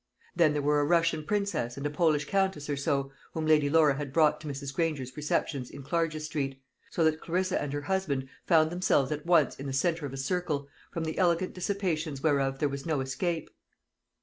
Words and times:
Then 0.35 0.53
there 0.53 0.63
were 0.63 0.79
a 0.81 0.85
Russian 0.85 1.23
princess 1.25 1.77
and 1.77 1.85
a 1.85 1.91
Polish 1.91 2.25
countess 2.25 2.71
or 2.71 2.75
so, 2.75 3.11
whom 3.35 3.45
Lady 3.45 3.69
Laura 3.69 3.93
had 3.97 4.11
brought 4.11 4.41
to 4.41 4.47
Mrs. 4.47 4.73
Granger's 4.73 5.15
receptions 5.15 5.69
in 5.69 5.83
Clarges 5.83 6.25
street: 6.25 6.59
so 6.89 7.03
that 7.03 7.21
Clarissa 7.21 7.61
and 7.61 7.71
her 7.71 7.81
husband 7.81 8.27
found 8.47 8.71
themselves 8.71 9.11
at 9.11 9.27
once 9.27 9.55
in 9.57 9.67
the 9.67 9.73
centre 9.73 10.07
of 10.07 10.13
a 10.13 10.17
circle, 10.17 10.67
from 10.91 11.03
the 11.03 11.19
elegant 11.19 11.53
dissipations 11.53 12.23
whereof 12.23 12.57
there 12.57 12.67
was 12.67 12.83
no 12.83 12.99
escape. 12.99 13.51